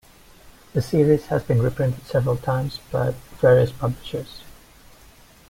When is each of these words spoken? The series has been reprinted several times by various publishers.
The 0.73 0.81
series 0.81 1.27
has 1.27 1.43
been 1.43 1.61
reprinted 1.61 2.07
several 2.07 2.35
times 2.35 2.79
by 2.91 3.13
various 3.39 3.71
publishers. 3.71 4.41